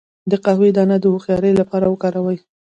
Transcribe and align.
د 0.31 0.33
قهوې 0.43 0.69
دانه 0.77 0.97
د 0.99 1.05
هوښیارۍ 1.13 1.51
لپاره 1.61 1.85
وکاروئ 1.87 2.37